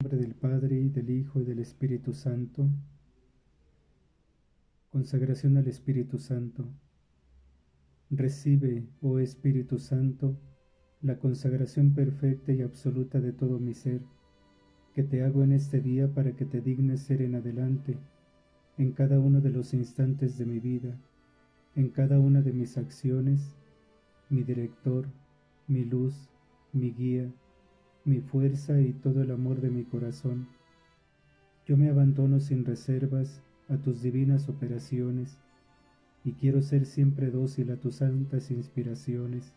[0.00, 2.66] nombre del Padre, y del Hijo, y del Espíritu Santo.
[4.90, 6.64] Consagración al Espíritu Santo.
[8.08, 10.38] Recibe, oh Espíritu Santo,
[11.02, 14.00] la consagración perfecta y absoluta de todo mi ser,
[14.94, 17.98] que te hago en este día para que te dignes ser en adelante,
[18.78, 20.98] en cada uno de los instantes de mi vida,
[21.76, 23.54] en cada una de mis acciones,
[24.30, 25.06] mi director,
[25.68, 26.30] mi luz,
[26.72, 27.30] mi guía,
[28.04, 30.48] mi fuerza y todo el amor de mi corazón.
[31.66, 35.38] Yo me abandono sin reservas a tus divinas operaciones
[36.24, 39.52] y quiero ser siempre dócil a tus santas inspiraciones.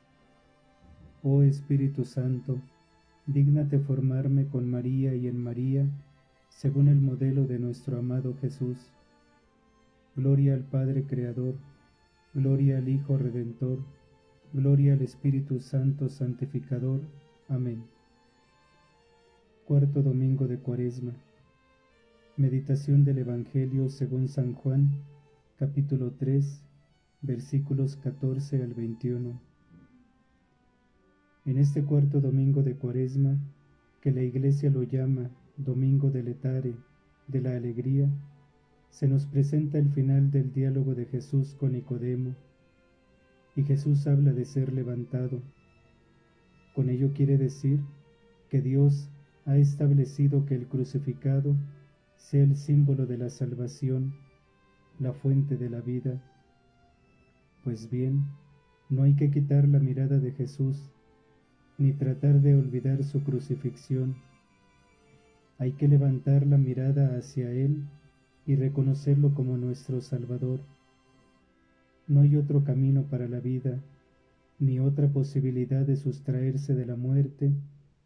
[1.23, 2.59] Oh Espíritu Santo,
[3.25, 5.87] dígnate formarme con María y en María,
[6.49, 8.91] según el modelo de nuestro amado Jesús.
[10.15, 11.55] Gloria al Padre Creador,
[12.33, 13.79] gloria al Hijo Redentor,
[14.53, 17.01] gloria al Espíritu Santo Santificador.
[17.49, 17.83] Amén.
[19.65, 21.13] Cuarto Domingo de Cuaresma.
[22.35, 24.91] Meditación del Evangelio según San Juan,
[25.57, 26.61] capítulo 3,
[27.21, 29.39] versículos 14 al 21.
[31.45, 33.39] En este cuarto domingo de Cuaresma,
[34.01, 36.75] que la Iglesia lo llama Domingo del Etare,
[37.29, 38.09] de la Alegría,
[38.89, 42.35] se nos presenta el final del diálogo de Jesús con Nicodemo,
[43.55, 45.41] y Jesús habla de ser levantado.
[46.75, 47.79] Con ello quiere decir
[48.49, 49.09] que Dios
[49.45, 51.55] ha establecido que el crucificado
[52.15, 54.13] sea el símbolo de la salvación,
[54.99, 56.21] la fuente de la vida.
[57.63, 58.25] Pues bien,
[58.89, 60.91] no hay que quitar la mirada de Jesús,
[61.77, 64.15] ni tratar de olvidar su crucifixión.
[65.57, 67.87] Hay que levantar la mirada hacia Él
[68.45, 70.61] y reconocerlo como nuestro Salvador.
[72.07, 73.81] No hay otro camino para la vida,
[74.59, 77.53] ni otra posibilidad de sustraerse de la muerte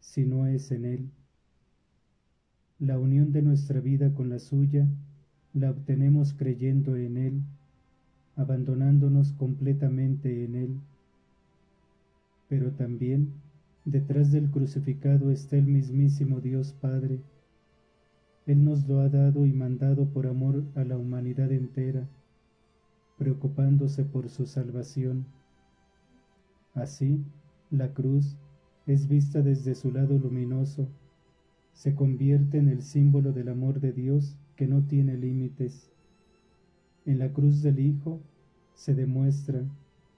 [0.00, 1.10] si no es en Él.
[2.80, 4.86] La unión de nuestra vida con la suya
[5.52, 7.42] la obtenemos creyendo en Él,
[8.36, 10.80] abandonándonos completamente en Él.
[12.48, 13.32] Pero también
[13.84, 17.18] detrás del crucificado está el mismísimo Dios Padre.
[18.46, 22.06] Él nos lo ha dado y mandado por amor a la humanidad entera,
[23.18, 25.26] preocupándose por su salvación.
[26.74, 27.24] Así,
[27.72, 28.36] la cruz
[28.86, 30.86] es vista desde su lado luminoso,
[31.78, 35.92] se convierte en el símbolo del amor de Dios que no tiene límites.
[37.06, 38.18] En la cruz del Hijo
[38.74, 39.62] se demuestra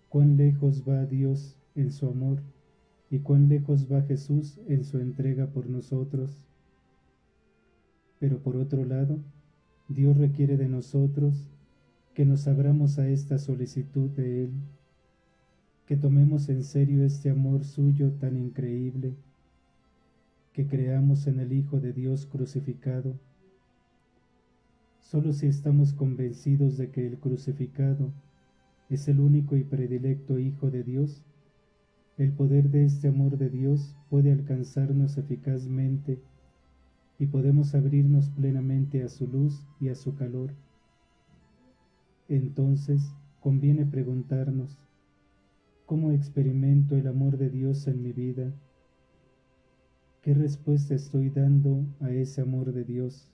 [0.09, 2.41] cuán lejos va Dios en su amor
[3.11, 6.31] y cuán lejos va Jesús en su entrega por nosotros.
[8.19, 9.19] Pero por otro lado,
[9.91, 11.51] Dios requiere de nosotros
[12.15, 14.51] que nos abramos a esta solicitud de Él,
[15.85, 19.15] que tomemos en serio este amor suyo tan increíble
[20.61, 23.19] que creamos en el Hijo de Dios crucificado.
[25.01, 28.13] Solo si estamos convencidos de que el crucificado
[28.91, 31.25] es el único y predilecto Hijo de Dios,
[32.19, 36.21] el poder de este amor de Dios puede alcanzarnos eficazmente
[37.19, 40.51] y podemos abrirnos plenamente a su luz y a su calor.
[42.29, 44.77] Entonces conviene preguntarnos,
[45.87, 48.53] ¿cómo experimento el amor de Dios en mi vida?
[50.23, 53.27] ¿Qué respuesta estoy dando a ese amor de Dios?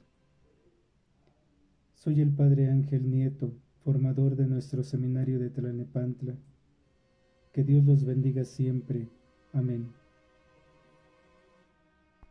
[1.95, 3.51] Soy el Padre Ángel Nieto,
[3.83, 6.37] formador de nuestro seminario de Tlanepantla.
[7.53, 9.09] Que Dios los bendiga siempre.
[9.53, 9.93] Amén.